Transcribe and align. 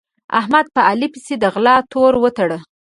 احمد 0.39 0.65
په 0.75 0.81
علي 0.89 1.07
پسې 1.13 1.33
د 1.39 1.43
غلا 1.53 1.75
تور 1.91 2.13
وتاړه. 2.23 2.59